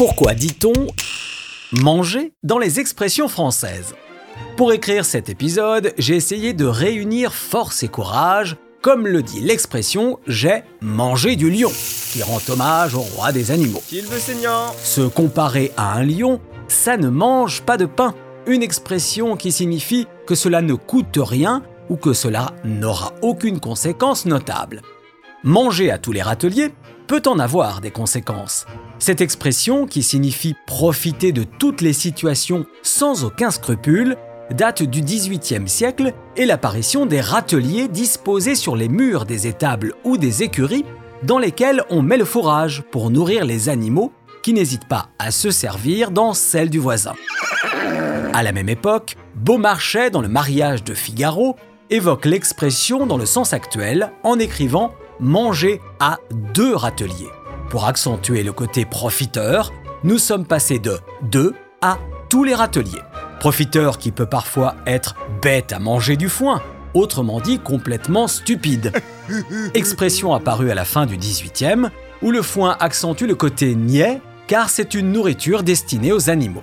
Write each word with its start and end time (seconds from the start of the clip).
Pourquoi 0.00 0.32
dit-on 0.32 0.72
manger 1.72 2.32
dans 2.42 2.56
les 2.56 2.80
expressions 2.80 3.28
françaises? 3.28 3.94
Pour 4.56 4.72
écrire 4.72 5.04
cet 5.04 5.28
épisode, 5.28 5.92
j'ai 5.98 6.16
essayé 6.16 6.54
de 6.54 6.64
réunir 6.64 7.34
force 7.34 7.82
et 7.82 7.88
courage, 7.88 8.56
comme 8.80 9.06
le 9.06 9.22
dit 9.22 9.40
l'expression 9.40 10.18
j'ai 10.26 10.62
mangé 10.80 11.36
du 11.36 11.50
lion, 11.50 11.70
qui 12.14 12.22
rend 12.22 12.40
hommage 12.48 12.94
au 12.94 13.00
roi 13.00 13.30
des 13.32 13.50
animaux. 13.50 13.82
Qu'il 13.88 14.06
veut 14.06 14.18
saignant 14.18 14.74
Se 14.82 15.02
comparer 15.02 15.70
à 15.76 15.92
un 15.92 16.02
lion, 16.02 16.40
ça 16.66 16.96
ne 16.96 17.10
mange 17.10 17.60
pas 17.60 17.76
de 17.76 17.84
pain. 17.84 18.14
Une 18.46 18.62
expression 18.62 19.36
qui 19.36 19.52
signifie 19.52 20.06
que 20.26 20.34
cela 20.34 20.62
ne 20.62 20.72
coûte 20.72 21.18
rien 21.18 21.62
ou 21.90 21.96
que 21.96 22.14
cela 22.14 22.54
n'aura 22.64 23.12
aucune 23.20 23.60
conséquence 23.60 24.24
notable. 24.24 24.80
Manger 25.42 25.90
à 25.90 25.96
tous 25.96 26.12
les 26.12 26.20
râteliers 26.20 26.70
peut 27.06 27.22
en 27.26 27.38
avoir 27.38 27.80
des 27.80 27.90
conséquences. 27.90 28.66
Cette 28.98 29.22
expression, 29.22 29.86
qui 29.86 30.02
signifie 30.02 30.54
profiter 30.66 31.32
de 31.32 31.44
toutes 31.44 31.80
les 31.80 31.94
situations 31.94 32.66
sans 32.82 33.24
aucun 33.24 33.50
scrupule, 33.50 34.16
date 34.50 34.82
du 34.82 35.00
XVIIIe 35.00 35.66
siècle 35.66 36.12
et 36.36 36.44
l'apparition 36.44 37.06
des 37.06 37.22
râteliers 37.22 37.88
disposés 37.88 38.54
sur 38.54 38.76
les 38.76 38.90
murs 38.90 39.24
des 39.24 39.46
étables 39.46 39.94
ou 40.04 40.18
des 40.18 40.42
écuries 40.42 40.84
dans 41.22 41.38
lesquels 41.38 41.84
on 41.88 42.02
met 42.02 42.18
le 42.18 42.26
fourrage 42.26 42.82
pour 42.90 43.10
nourrir 43.10 43.46
les 43.46 43.70
animaux 43.70 44.12
qui 44.42 44.52
n'hésitent 44.52 44.88
pas 44.88 45.08
à 45.18 45.30
se 45.30 45.50
servir 45.50 46.10
dans 46.10 46.34
celle 46.34 46.68
du 46.68 46.78
voisin. 46.78 47.14
À 48.34 48.42
la 48.42 48.52
même 48.52 48.68
époque, 48.68 49.16
Beaumarchais, 49.36 50.10
dans 50.10 50.22
le 50.22 50.28
mariage 50.28 50.84
de 50.84 50.92
Figaro, 50.92 51.56
évoque 51.88 52.26
l'expression 52.26 53.06
dans 53.06 53.16
le 53.16 53.26
sens 53.26 53.54
actuel 53.54 54.12
en 54.22 54.38
écrivant 54.38 54.92
manger 55.20 55.80
à 55.98 56.18
deux 56.54 56.74
râteliers. 56.74 57.30
Pour 57.68 57.86
accentuer 57.86 58.42
le 58.42 58.52
côté 58.52 58.84
profiteur, 58.84 59.72
nous 60.02 60.18
sommes 60.18 60.46
passés 60.46 60.78
de 60.78 60.98
deux 61.22 61.54
à 61.82 61.98
tous 62.28 62.44
les 62.44 62.54
râteliers. 62.54 63.02
Profiteur 63.38 63.98
qui 63.98 64.10
peut 64.10 64.26
parfois 64.26 64.74
être 64.86 65.16
bête 65.42 65.72
à 65.72 65.78
manger 65.78 66.16
du 66.16 66.28
foin, 66.28 66.62
autrement 66.94 67.40
dit 67.40 67.58
complètement 67.58 68.28
stupide. 68.28 68.92
Expression 69.74 70.34
apparue 70.34 70.70
à 70.70 70.74
la 70.74 70.84
fin 70.84 71.06
du 71.06 71.16
18e, 71.16 71.90
où 72.22 72.30
le 72.30 72.42
foin 72.42 72.76
accentue 72.80 73.24
le 73.24 73.34
côté 73.34 73.74
niais, 73.74 74.20
car 74.46 74.68
c'est 74.68 74.94
une 74.94 75.12
nourriture 75.12 75.62
destinée 75.62 76.12
aux 76.12 76.28
animaux. 76.28 76.62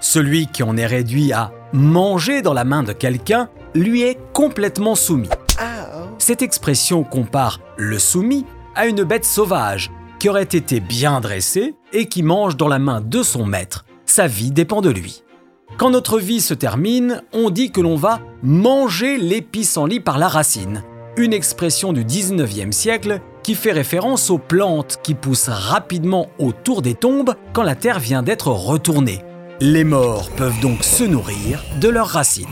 Celui 0.00 0.46
qui 0.46 0.62
en 0.62 0.76
est 0.76 0.86
réduit 0.86 1.32
à 1.32 1.52
manger 1.72 2.42
dans 2.42 2.54
la 2.54 2.64
main 2.64 2.82
de 2.82 2.92
quelqu'un 2.92 3.48
lui 3.74 4.02
est 4.02 4.18
complètement 4.32 4.94
soumis. 4.94 5.28
Cette 6.28 6.42
expression 6.42 7.04
compare 7.04 7.58
le 7.78 7.98
soumis 7.98 8.44
à 8.74 8.86
une 8.86 9.02
bête 9.02 9.24
sauvage 9.24 9.90
qui 10.18 10.28
aurait 10.28 10.42
été 10.42 10.78
bien 10.78 11.22
dressée 11.22 11.74
et 11.94 12.04
qui 12.04 12.22
mange 12.22 12.58
dans 12.58 12.68
la 12.68 12.78
main 12.78 13.00
de 13.00 13.22
son 13.22 13.46
maître. 13.46 13.86
Sa 14.04 14.26
vie 14.26 14.50
dépend 14.50 14.82
de 14.82 14.90
lui. 14.90 15.22
Quand 15.78 15.88
notre 15.88 16.18
vie 16.18 16.42
se 16.42 16.52
termine, 16.52 17.22
on 17.32 17.48
dit 17.48 17.70
que 17.70 17.80
l'on 17.80 17.96
va 17.96 18.20
manger 18.42 19.16
les 19.16 19.40
pissenlits 19.40 20.00
par 20.00 20.18
la 20.18 20.28
racine, 20.28 20.82
une 21.16 21.32
expression 21.32 21.94
du 21.94 22.04
19e 22.04 22.72
siècle 22.72 23.22
qui 23.42 23.54
fait 23.54 23.72
référence 23.72 24.28
aux 24.28 24.36
plantes 24.36 24.98
qui 25.02 25.14
poussent 25.14 25.48
rapidement 25.48 26.28
autour 26.38 26.82
des 26.82 26.94
tombes 26.94 27.36
quand 27.54 27.62
la 27.62 27.74
terre 27.74 28.00
vient 28.00 28.22
d'être 28.22 28.48
retournée. 28.48 29.24
Les 29.60 29.84
morts 29.84 30.28
peuvent 30.36 30.60
donc 30.60 30.84
se 30.84 31.04
nourrir 31.04 31.64
de 31.80 31.88
leurs 31.88 32.08
racines. 32.08 32.48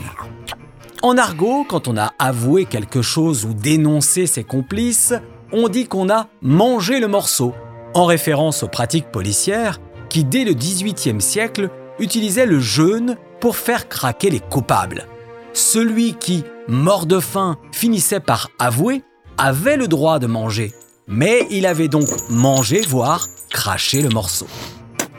En 1.03 1.17
argot, 1.17 1.63
quand 1.63 1.87
on 1.87 1.95
a 1.95 2.13
avoué 2.17 2.65
quelque 2.65 3.03
chose 3.03 3.45
ou 3.45 3.53
dénoncé 3.53 4.25
ses 4.25 4.43
complices, 4.43 5.13
on 5.51 5.69
dit 5.69 5.87
qu'on 5.87 6.09
a 6.09 6.27
mangé 6.41 6.99
le 6.99 7.07
morceau, 7.07 7.53
en 7.93 8.05
référence 8.05 8.63
aux 8.63 8.67
pratiques 8.67 9.11
policières 9.11 9.79
qui, 10.09 10.23
dès 10.23 10.43
le 10.43 10.53
XVIIIe 10.53 11.21
siècle, 11.21 11.69
utilisaient 11.99 12.47
le 12.47 12.59
jeûne 12.59 13.15
pour 13.39 13.57
faire 13.57 13.87
craquer 13.87 14.31
les 14.31 14.39
coupables. 14.39 15.05
Celui 15.53 16.15
qui, 16.15 16.43
mort 16.67 17.05
de 17.05 17.19
faim, 17.19 17.57
finissait 17.71 18.19
par 18.19 18.49
avouer, 18.57 19.03
avait 19.37 19.77
le 19.77 19.87
droit 19.87 20.17
de 20.17 20.27
manger, 20.27 20.73
mais 21.07 21.45
il 21.51 21.67
avait 21.67 21.87
donc 21.87 22.07
mangé, 22.29 22.81
voire 22.81 23.27
craché 23.51 24.01
le 24.01 24.09
morceau. 24.09 24.47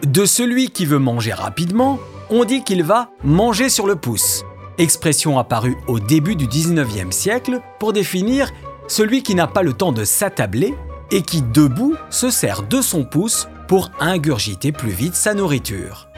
De 0.02 0.24
celui 0.24 0.70
qui 0.70 0.86
veut 0.86 0.98
manger 0.98 1.32
rapidement, 1.32 1.98
on 2.30 2.44
dit 2.44 2.64
qu'il 2.64 2.82
va 2.82 3.10
manger 3.22 3.68
sur 3.68 3.86
le 3.86 3.96
pouce, 3.96 4.44
expression 4.78 5.38
apparue 5.38 5.76
au 5.86 6.00
début 6.00 6.36
du 6.36 6.46
19e 6.46 7.12
siècle 7.12 7.60
pour 7.78 7.92
définir 7.92 8.50
celui 8.86 9.22
qui 9.22 9.34
n'a 9.34 9.46
pas 9.46 9.62
le 9.62 9.72
temps 9.72 9.92
de 9.92 10.04
s'attabler 10.04 10.74
et 11.10 11.22
qui, 11.22 11.42
debout, 11.42 11.94
se 12.10 12.30
sert 12.30 12.62
de 12.62 12.80
son 12.80 13.04
pouce 13.04 13.48
pour 13.66 13.90
ingurgiter 14.00 14.72
plus 14.72 14.90
vite 14.90 15.14
sa 15.14 15.34
nourriture. 15.34 16.08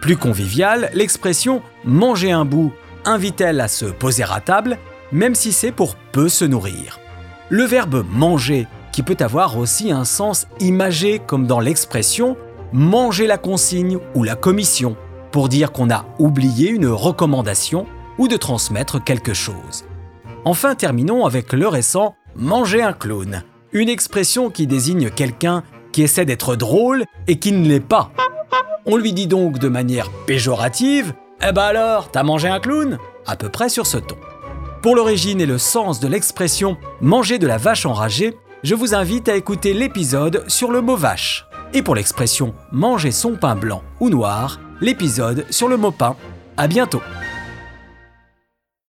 Plus 0.00 0.16
convivial, 0.16 0.90
l'expression 0.94 1.62
manger 1.84 2.30
un 2.30 2.44
bout 2.44 2.72
invite-t-elle 3.04 3.60
à 3.60 3.68
se 3.68 3.86
poser 3.86 4.24
à 4.24 4.40
table, 4.40 4.78
même 5.12 5.34
si 5.34 5.52
c'est 5.52 5.72
pour 5.72 5.96
peu 5.96 6.28
se 6.28 6.44
nourrir. 6.44 7.00
Le 7.48 7.64
verbe 7.64 8.04
manger, 8.10 8.66
qui 8.92 9.02
peut 9.02 9.16
avoir 9.20 9.56
aussi 9.56 9.90
un 9.90 10.04
sens 10.04 10.46
imagé 10.60 11.18
comme 11.18 11.46
dans 11.46 11.60
l'expression 11.60 12.36
manger 12.72 13.26
la 13.26 13.38
consigne 13.38 13.98
ou 14.14 14.24
la 14.24 14.34
commission, 14.34 14.96
pour 15.32 15.48
dire 15.48 15.72
qu'on 15.72 15.90
a 15.90 16.04
oublié 16.18 16.68
une 16.68 16.88
recommandation 16.88 17.86
ou 18.18 18.28
de 18.28 18.36
transmettre 18.36 19.02
quelque 19.02 19.34
chose. 19.34 19.84
Enfin, 20.44 20.74
terminons 20.74 21.24
avec 21.26 21.52
le 21.52 21.68
récent 21.68 22.14
manger 22.36 22.82
un 22.82 22.92
clown, 22.92 23.42
une 23.72 23.88
expression 23.88 24.50
qui 24.50 24.66
désigne 24.66 25.10
quelqu'un 25.10 25.62
qui 25.92 26.02
essaie 26.02 26.24
d'être 26.24 26.56
drôle 26.56 27.04
et 27.26 27.38
qui 27.38 27.52
ne 27.52 27.66
l'est 27.66 27.80
pas. 27.80 28.12
On 28.86 28.96
lui 28.96 29.12
dit 29.12 29.26
donc 29.26 29.58
de 29.58 29.68
manière 29.68 30.10
péjorative 30.26 31.12
Eh 31.46 31.52
ben 31.52 31.62
alors, 31.62 32.10
t'as 32.10 32.22
mangé 32.22 32.48
un 32.48 32.60
clown? 32.60 32.98
à 33.26 33.36
peu 33.36 33.50
près 33.50 33.68
sur 33.68 33.86
ce 33.86 33.98
ton. 33.98 34.16
Pour 34.82 34.96
l'origine 34.96 35.40
et 35.40 35.46
le 35.46 35.58
sens 35.58 36.00
de 36.00 36.08
l'expression 36.08 36.78
manger 37.00 37.38
de 37.38 37.46
la 37.46 37.58
vache 37.58 37.84
enragée, 37.84 38.34
je 38.62 38.74
vous 38.74 38.94
invite 38.94 39.28
à 39.28 39.36
écouter 39.36 39.74
l'épisode 39.74 40.44
sur 40.48 40.70
le 40.70 40.80
mot 40.80 40.96
vache. 40.96 41.46
Et 41.74 41.82
pour 41.82 41.94
l'expression 41.94 42.54
manger 42.72 43.10
son 43.10 43.36
pain 43.36 43.54
blanc 43.54 43.82
ou 44.00 44.08
noir, 44.08 44.58
l'épisode 44.80 45.44
sur 45.50 45.68
le 45.68 45.76
mot 45.76 45.90
pain. 45.90 46.16
À 46.56 46.66
bientôt! 46.66 47.02